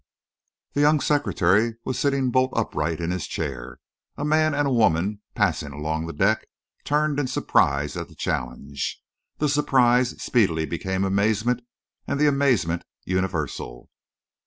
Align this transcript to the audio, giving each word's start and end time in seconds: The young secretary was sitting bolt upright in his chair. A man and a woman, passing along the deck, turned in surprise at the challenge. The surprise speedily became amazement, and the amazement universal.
The 0.73 0.81
young 0.81 0.99
secretary 0.99 1.75
was 1.85 1.99
sitting 1.99 2.31
bolt 2.31 2.53
upright 2.55 2.99
in 2.99 3.11
his 3.11 3.27
chair. 3.27 3.77
A 4.17 4.25
man 4.25 4.55
and 4.55 4.67
a 4.67 4.71
woman, 4.73 5.21
passing 5.35 5.73
along 5.73 6.07
the 6.07 6.11
deck, 6.13 6.47
turned 6.83 7.19
in 7.19 7.27
surprise 7.27 7.95
at 7.95 8.07
the 8.07 8.15
challenge. 8.15 8.99
The 9.37 9.47
surprise 9.47 10.19
speedily 10.19 10.65
became 10.65 11.03
amazement, 11.03 11.61
and 12.07 12.19
the 12.19 12.25
amazement 12.25 12.83
universal. 13.05 13.91